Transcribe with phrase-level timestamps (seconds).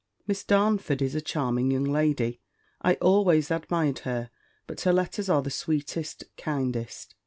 [0.25, 2.41] Miss Darnford is a charming young lady.
[2.81, 4.31] I always admired her;
[4.65, 7.13] but her letters are the sweetest, kindest!